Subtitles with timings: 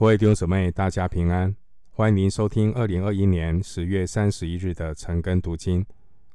[0.00, 1.54] 各位弟兄姊妹，大家平安！
[1.90, 5.84] 欢迎您收听二零二一年十月三十一日的晨更读经。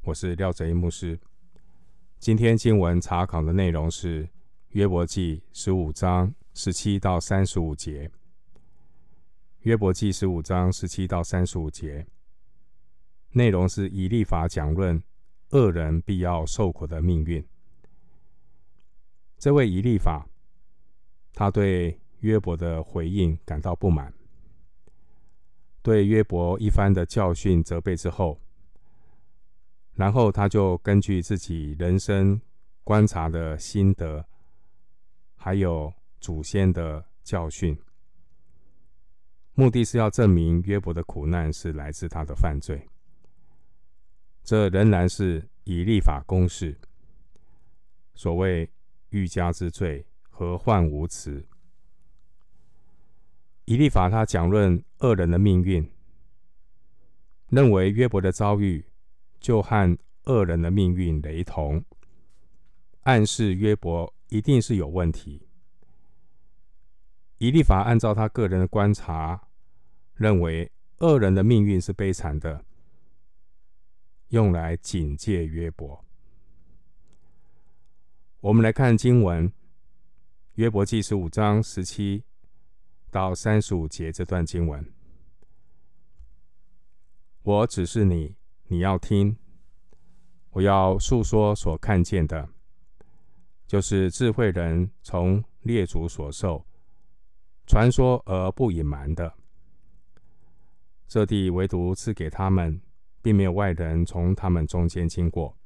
[0.03, 1.19] 我是廖哲一牧师。
[2.19, 4.29] 今天经文查考的内容是
[4.73, 8.11] 约伯记十五章十七到三十五节。
[9.61, 12.05] 约伯记十五章十七到三十五节
[13.31, 15.01] 内容是以立法讲论
[15.49, 17.43] 恶人必要受苦的命运。
[19.39, 20.29] 这位以立法，
[21.33, 24.13] 他对约伯的回应感到不满，
[25.81, 28.39] 对约伯一番的教训责备之后，
[29.93, 32.41] 然后他就根据自己人生
[32.83, 34.25] 观察的心得，
[35.35, 37.77] 还有祖先的教训，
[39.53, 42.87] 目的是要证明约伯的苦难是来自他的犯罪。
[44.43, 46.77] 这仍然是以立法公式。
[48.13, 48.69] 所谓
[49.09, 51.45] 欲加之罪，何患无辞？
[53.65, 55.91] 以利法他讲论恶人的命运，
[57.49, 58.85] 认为约伯的遭遇
[59.39, 61.83] 就和恶人的命运雷同，
[63.01, 65.47] 暗示约伯一定是有问题。
[67.39, 69.47] 以利法按照他个人的观察，
[70.13, 72.63] 认为恶人的命运是悲惨的，
[74.29, 76.05] 用来警戒约伯。
[78.41, 79.51] 我们来看经文，
[80.53, 82.23] 约伯记十五章十七。
[83.15, 84.85] 到三十五节这段经文，
[87.43, 88.35] 我指示你，
[88.67, 89.37] 你要听。
[90.49, 92.49] 我要述说所看见的，
[93.65, 96.65] 就是智慧人从列祖所受
[97.65, 99.33] 传说而不隐瞒的。
[101.07, 102.81] 这地唯独赐给他们，
[103.21, 105.57] 并没有外人从他们中间经过。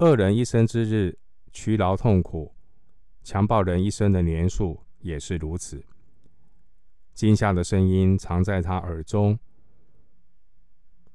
[0.00, 1.18] 恶人一生之日，
[1.50, 2.54] 屈劳痛苦；
[3.22, 4.78] 强暴人一生的年数。
[5.00, 5.84] 也是如此。
[7.14, 9.38] 惊吓的声音藏在他耳中，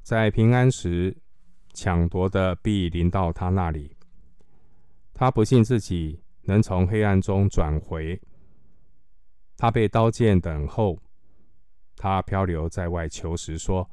[0.03, 1.15] 在平安时，
[1.73, 3.95] 抢夺的必临到他那里。
[5.14, 8.21] 他不信自己能从黑暗中转回，
[9.58, 10.99] 他被刀剑等候，
[11.95, 13.89] 他漂流在外求食，说：“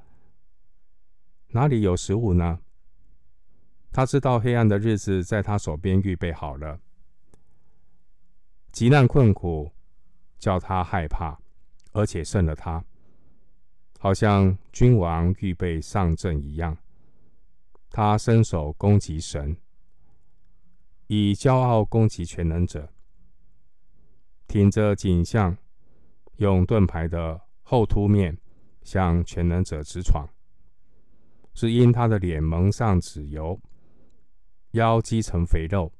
[1.48, 2.58] 哪里有食物呢？”
[3.92, 6.80] 他知道黑暗的日子在他手边预备好了，
[8.72, 9.70] 极难困苦。
[10.42, 11.38] 叫他害怕，
[11.92, 12.84] 而且胜了他，
[14.00, 16.76] 好像君王预备上阵一样。
[17.90, 19.56] 他伸手攻击神，
[21.06, 22.92] 以骄傲攻击全能者，
[24.48, 25.56] 挺着颈项，
[26.38, 28.36] 用盾牌的后凸面
[28.82, 30.28] 向全能者直闯。
[31.54, 33.60] 是因他的脸蒙上脂油，
[34.72, 35.92] 腰积成肥肉。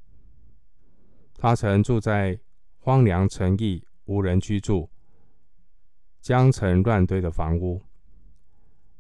[1.37, 2.41] 他曾住在
[2.81, 3.87] 荒凉城邑。
[4.05, 4.91] 无人居住，
[6.21, 7.83] 将成乱堆的房屋，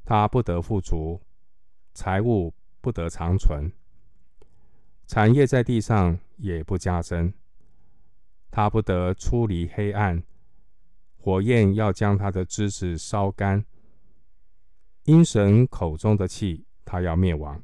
[0.05, 1.21] 他不得富足，
[1.95, 3.73] 财物不得长存，
[5.07, 7.33] 产业在地上也不加增，
[8.51, 10.23] 他不得出离黑暗，
[11.19, 13.65] 火焰要将他的枝子烧干，
[15.05, 17.61] 阴神口中的气，他要灭亡，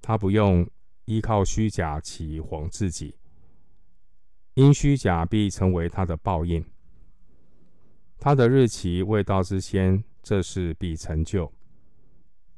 [0.00, 0.68] 他不用
[1.04, 3.16] 依靠虚假起哄自己。
[4.56, 6.64] 因虚假必成为他的报应，
[8.18, 11.52] 他的日期未到之先，这事必成就。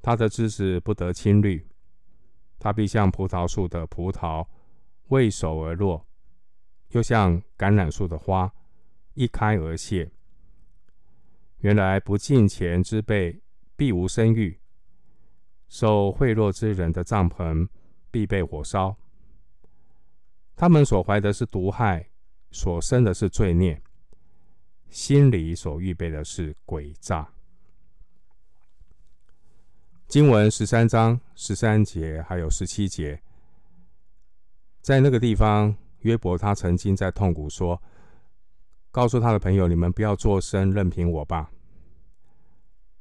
[0.01, 1.67] 他的知识不得青绿，
[2.57, 4.47] 他必像葡萄树的葡萄
[5.09, 6.07] 未熟而落，
[6.91, 8.55] 又像橄榄树的花
[9.15, 10.09] 一开而谢。
[11.59, 13.43] 原来不敬虔之辈
[13.75, 14.57] 必无生育，
[15.67, 17.69] 受贿赂之人的帐篷
[18.13, 18.97] 必被火烧。
[20.61, 22.05] 他们所怀的是毒害，
[22.51, 23.81] 所生的是罪孽，
[24.91, 27.33] 心里所预备的是诡诈。
[30.09, 33.23] 经文十三章十三节还有十七节，
[34.81, 37.81] 在那个地方，约伯他曾经在痛苦说，
[38.91, 41.53] 告诉他的朋友：“你们不要作声，任凭我吧。”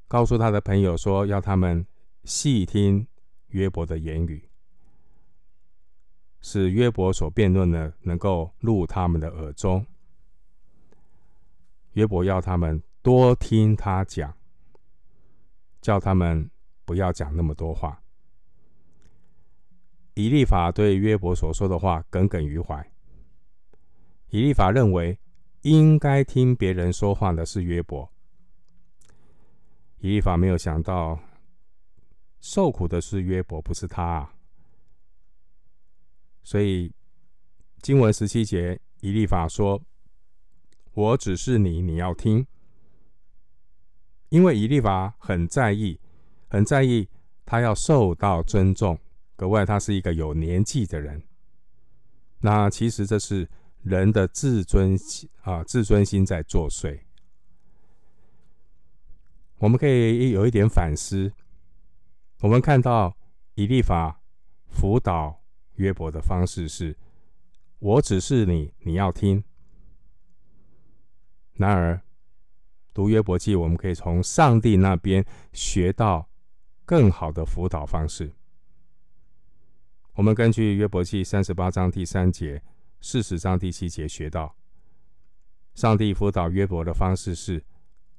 [0.07, 1.83] 告诉他的朋友说：“要他们
[2.23, 3.07] 细听
[3.47, 4.46] 约伯的言语。”
[6.49, 9.85] 是约伯所辩论的能够入他们的耳中。
[11.91, 14.33] 约伯要他们多听他讲，
[15.81, 16.49] 叫他们
[16.85, 18.01] 不要讲那么多话。
[20.13, 22.81] 以利法对约伯所说的话耿耿于怀。
[24.29, 25.19] 以利法认为
[25.63, 28.09] 应该听别人说话的是约伯。
[29.99, 31.19] 以利法没有想到
[32.39, 34.36] 受苦的是约伯，不是他啊。
[36.47, 36.93] 所以，
[37.81, 39.81] 经文十七节，以利法说
[40.95, 42.47] ：“我指示你，你要听。
[44.29, 45.99] 因为以利法很在意，
[46.47, 47.09] 很在意
[47.45, 48.97] 他要受到尊重，
[49.35, 51.21] 格外他是一个有年纪的人。
[52.39, 53.49] 那其实这是
[53.81, 56.97] 人的自尊心啊，自尊心在作祟。
[59.57, 61.33] 我们可以有一点反思。
[62.39, 63.17] 我们看到
[63.55, 64.21] 以利法
[64.69, 65.41] 辅导
[65.77, 66.95] 约伯的方式是：
[67.79, 69.43] 我指示你，你要听。
[71.53, 71.99] 然而，
[72.93, 76.29] 读约伯记，我们可以从上帝那边学到
[76.85, 78.31] 更好的辅导方式。
[80.13, 82.61] 我们根据约伯记三十八章第三节、
[83.01, 84.55] 四十章第七节学到，
[85.75, 87.63] 上帝辅导约伯的方式是：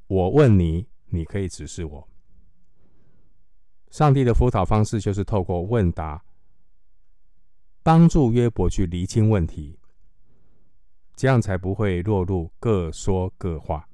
[0.07, 2.09] 我问你，你可以指示我。
[3.91, 6.23] 上帝的辅导方式就是透过问答，
[7.89, 9.79] 帮助约伯去厘清问题，
[11.17, 13.89] 这样才不会落入各说各话。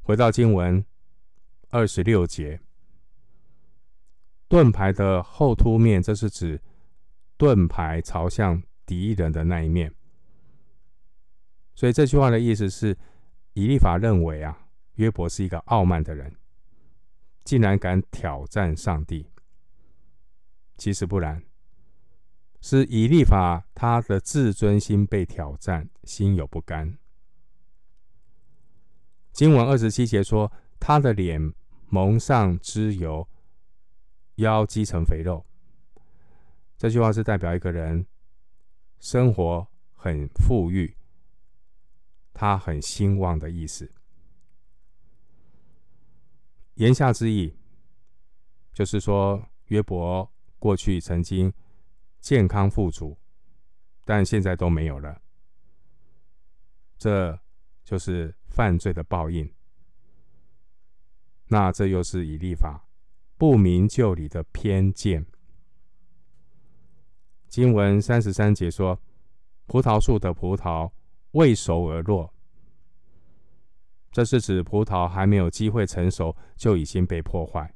[0.00, 0.86] 回到经文
[1.70, 2.60] 二十六节，
[4.46, 6.62] 盾牌的后凸面，这是指
[7.36, 9.92] 盾牌朝向敌人的那一面。
[11.74, 12.96] 所以这句话的意思是，
[13.54, 16.32] 以利法认为啊，约伯是一个傲慢的人。
[17.42, 19.26] 竟然敢挑战上帝，
[20.76, 21.42] 其实不然，
[22.68, 26.98] 是以利法他的自尊心被挑战，心有不甘。
[29.30, 31.54] 经文二十七节说，他的脸
[31.88, 33.28] 蒙上脂油，
[34.34, 35.46] 腰积成肥肉。
[36.76, 38.04] 这句话是代表一个人
[38.98, 40.96] 生活很富裕，
[42.34, 43.88] 他很兴旺的意思。
[46.74, 47.54] 言下之意，
[48.72, 50.28] 就是说约伯
[50.58, 51.52] 过去曾经
[52.26, 53.16] 健康富足，
[54.04, 55.22] 但现在都没有了。
[56.98, 57.38] 这
[57.84, 59.48] 就是犯罪的报应。
[61.46, 62.88] 那这又是以立法
[63.38, 65.24] 不明就里的偏见。
[67.46, 69.00] 经文三十三节说
[69.66, 70.90] ：“葡萄树的葡萄
[71.30, 72.34] 未熟而落。”
[74.10, 77.72] 这是指葡萄还没有机会成熟，就已经被破坏。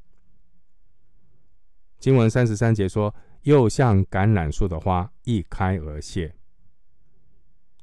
[2.00, 6.34] 经文三十三节说：“又像橄榄树的花一开而谢。”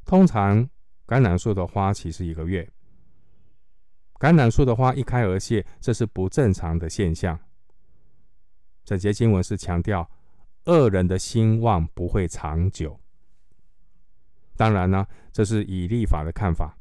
[0.06, 0.70] 通常
[1.06, 2.72] 橄榄树的花期是一个月，
[4.20, 7.40] 橄榄树的花一开而谢，这是不正常的现象。
[8.86, 10.10] 整节经文是强调
[10.66, 13.00] 恶人的兴旺不会长久。
[14.56, 16.78] 当然呢，这是以立法的看法。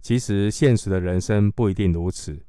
[0.00, 2.44] 其实，现实的人生不一定如此。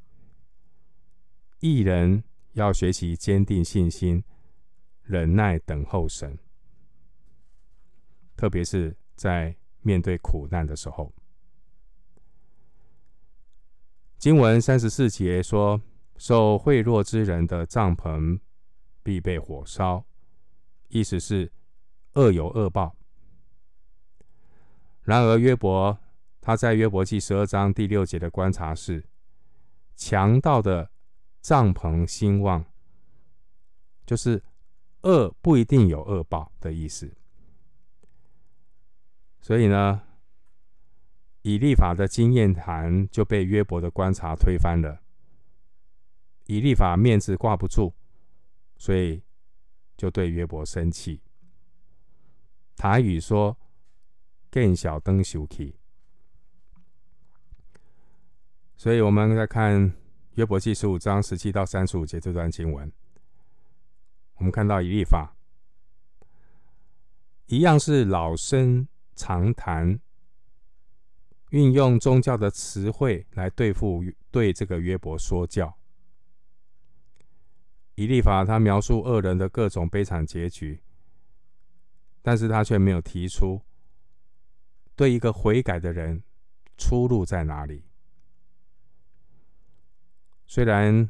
[1.60, 2.24] 义人
[2.54, 4.24] 要学习坚定信心，
[5.04, 6.38] 忍耐等候神，
[8.36, 11.14] 特别是在面对苦难的时候。
[14.18, 15.82] 经文三十四节说
[16.18, 18.40] ：“受贿赂之人的帐篷
[19.02, 20.06] 必被火烧。”
[20.90, 21.52] 意思是
[22.14, 22.96] 恶有恶报。
[25.04, 25.98] 然而约伯。
[26.44, 29.06] 他在约伯记十二章第六节的观察是：
[29.96, 30.90] 强盗的
[31.40, 32.66] 帐篷兴旺，
[34.08, 34.44] 就是
[35.04, 37.12] 恶不一定有恶报的意思。
[39.40, 40.02] 所以呢，
[41.42, 45.02] 以立法的经验谈就被约伯的观察推翻了。
[46.46, 47.94] 以立法面子挂不住，
[48.78, 49.24] 所以
[49.96, 51.22] 就对约伯生气。
[52.76, 53.58] 台语说
[54.52, 55.76] ：“见笑转生气。”
[58.76, 59.94] 所以我们再看
[60.34, 62.92] 约伯记十五章十七到三十五节这段经文，
[64.42, 65.36] 我们看到以利法
[67.46, 70.00] 一样是老生常谈，
[71.52, 75.78] 运用宗教的词汇来对付对这个约伯说教。
[77.94, 80.82] 以利法他描述恶人的各种悲惨结局，
[82.24, 83.62] 但是他却没有提出
[84.96, 86.24] 对一个悔改的人
[86.80, 87.84] 出路在哪里。
[90.48, 91.08] 虽然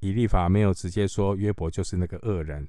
[0.00, 2.68] 以利法没有直接说约伯就是那个恶人，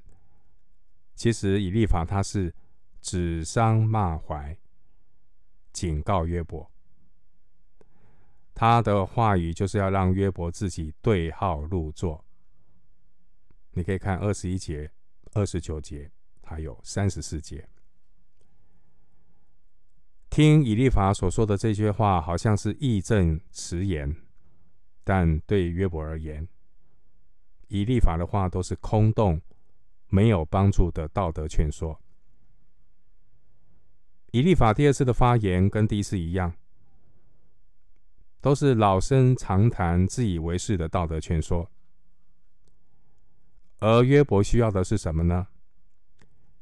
[1.15, 2.53] 其实以利法他是
[3.01, 4.57] 指桑骂槐，
[5.71, 6.69] 警告约伯。
[8.55, 12.25] 他的话语就是要让约伯自己对号入座。
[13.71, 14.91] 你可以看二十一节、
[15.33, 16.12] 二十九节，
[16.43, 17.69] 还有三十四节。
[20.29, 24.15] 听以利法所说的这些话，好像是义正辞严。
[25.03, 26.48] 但对约伯而言，
[27.69, 29.41] 以利法的话都是空洞、
[30.09, 31.99] 没有帮助的道德劝说。
[34.31, 36.53] 以利法第二次的发言跟第一次一样，
[38.41, 41.67] 都是老生常谈、自以为是的道德劝说。
[43.79, 45.47] 而约伯需要的是什么呢？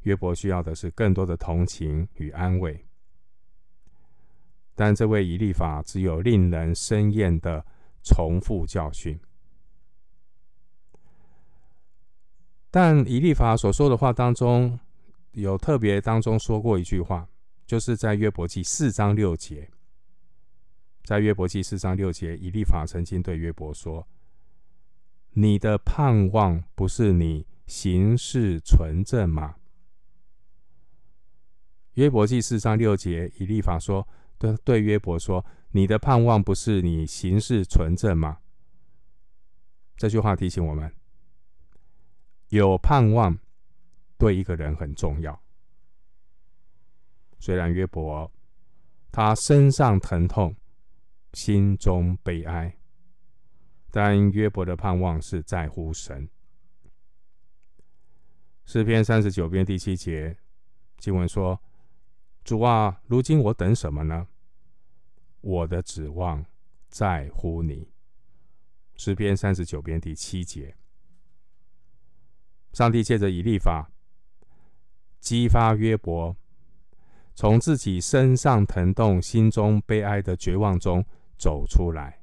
[0.02, 2.86] 约伯需要的是更多的同情与安慰。
[4.76, 7.66] 但这位以利法只有令人生厌的
[8.04, 9.20] 重复教训。
[12.80, 14.80] 但以利法所说的话当中，
[15.32, 17.28] 有特别当中说过一句话，
[17.66, 19.68] 就是在约伯记四章六节。
[21.04, 24.08] 在约伯记四章六节，以利法曾经对约伯说
[25.34, 29.56] ：“你的盼望不是你行事纯正吗？”
[31.96, 34.08] 约伯记四章六节，以利法说。
[34.38, 35.44] 对对，约伯说
[35.74, 38.38] ：“你的盼望不是你行事纯正吗？”
[39.98, 40.94] 这句话提醒我们，
[42.50, 43.38] 有盼望
[44.18, 45.42] 对一个人很重要。
[47.40, 48.32] 虽然约伯
[49.12, 50.56] 他身上疼痛，
[51.34, 52.78] 心中悲哀，
[53.92, 56.30] 但约伯的盼望是在乎神。
[58.66, 60.38] 诗篇三十九篇第七节
[60.98, 61.62] 经文说。
[62.44, 64.26] 主啊，如今我等什么呢？
[65.42, 66.46] 我的指望
[66.88, 67.92] 在乎你。
[68.96, 70.78] 诗篇三十九篇第七节，
[72.78, 73.90] 上帝借着以利法
[75.20, 76.38] 激发约伯，
[77.34, 81.04] 从自己身上疼痛、心中悲哀的绝望中
[81.40, 82.22] 走出来，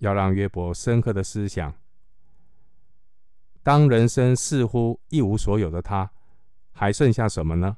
[0.00, 1.72] 要让约伯深刻的思想：
[3.62, 6.10] 当人生似乎一无所有的他，
[6.72, 7.76] 还剩下什么呢？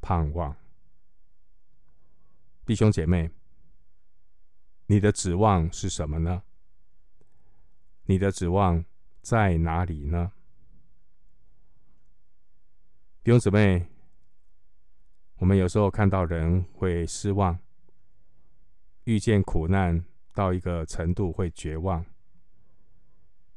[0.00, 0.54] 盼望，
[2.64, 3.28] 弟兄姐妹，
[4.86, 6.44] 你的指望是什么呢？
[8.06, 8.84] 你的指望
[9.22, 10.32] 在哪里呢？
[13.22, 13.86] 弟兄姊妹，
[15.36, 17.58] 我们有时候看到人会失望，
[19.04, 22.04] 遇见苦难到一个程度会绝望，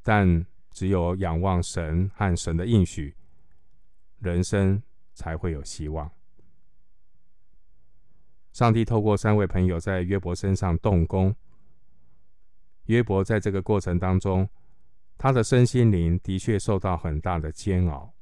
[0.02, 3.14] 但只有仰望神和神的应许，
[4.20, 4.82] 人生
[5.14, 6.10] 才会有希望。
[8.54, 11.36] 上帝透过三位朋友在约伯身上动工。
[12.88, 14.50] 约伯在这个过程当中，
[15.18, 18.14] 他的身心灵的确受到很大的煎熬。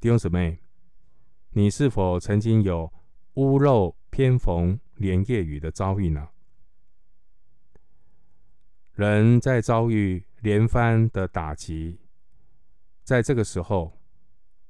[0.00, 0.62] 弟兄姊妹，
[1.50, 2.90] 你是否曾经有
[3.34, 6.30] 屋漏偏逢连夜雨的遭遇呢？
[8.92, 12.00] 人在遭遇连番的打击，
[13.04, 14.00] 在这个时候，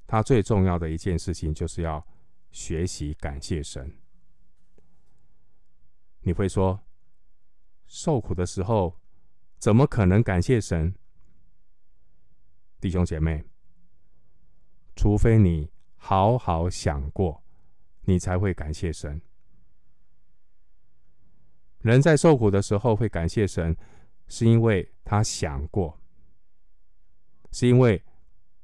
[0.07, 2.05] 他最重要的一件事情就是要。
[2.53, 3.97] 学习感谢神。
[6.23, 6.83] 你会说，
[7.91, 8.97] 受苦的时候
[9.59, 10.95] 怎么可能感谢神？
[12.81, 13.45] 弟兄姐妹，
[14.95, 17.43] 除非你好好想过，
[18.03, 19.21] 你才会感谢神。
[21.81, 23.77] 人在受苦的时候会感谢神，
[24.29, 26.01] 是因为他想过，
[27.51, 28.01] 是因为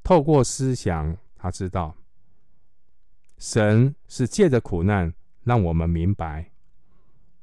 [0.05, 1.97] 透过思想，他知道。
[3.39, 6.53] 神是借着苦难让我们明白，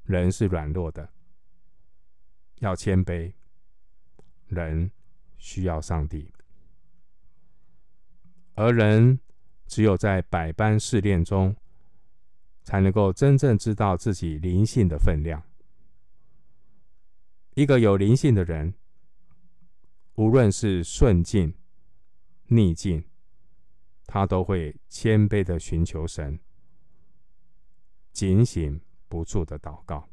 [0.05, 1.07] 人是软弱的，
[2.63, 3.33] 要谦卑，
[4.47, 4.89] 人
[5.35, 6.31] 需要上帝，
[8.53, 9.19] 而人
[9.67, 11.53] 只有在百般试炼中，
[12.63, 15.43] 才能够真正知道自己灵性的分量。
[17.55, 18.73] 一个有灵性的人，
[20.15, 21.53] 无论是顺境、
[22.47, 23.03] 逆境。
[24.05, 26.39] 他都会谦卑的寻求神，
[28.11, 30.12] 警醒不住的祷告。